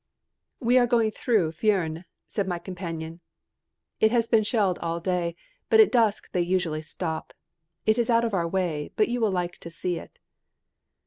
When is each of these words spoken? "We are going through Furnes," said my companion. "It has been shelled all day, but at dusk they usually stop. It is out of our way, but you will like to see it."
"We 0.59 0.79
are 0.79 0.87
going 0.87 1.11
through 1.11 1.51
Furnes," 1.51 2.05
said 2.25 2.47
my 2.47 2.57
companion. 2.57 3.19
"It 3.99 4.09
has 4.09 4.27
been 4.27 4.41
shelled 4.41 4.79
all 4.79 4.99
day, 4.99 5.35
but 5.69 5.79
at 5.79 5.91
dusk 5.91 6.31
they 6.31 6.41
usually 6.41 6.81
stop. 6.81 7.35
It 7.85 7.99
is 7.99 8.09
out 8.09 8.25
of 8.25 8.33
our 8.33 8.47
way, 8.47 8.91
but 8.95 9.09
you 9.09 9.21
will 9.21 9.29
like 9.29 9.59
to 9.59 9.69
see 9.69 9.99
it." 9.99 10.17